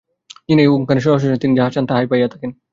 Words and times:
যিনি 0.47 0.61
এই 0.61 0.69
ওঙ্কারের 0.71 1.03
রহস্য 1.05 1.25
জানেন, 1.25 1.41
তিনি 1.43 1.53
যাহা 1.55 1.71
চান, 1.73 1.83
তাহাই 1.87 2.07
পাইয়া 2.11 2.27
থাকেন। 2.27 2.51